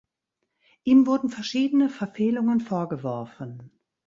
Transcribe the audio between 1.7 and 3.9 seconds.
Verfehlungen vorgeworfen.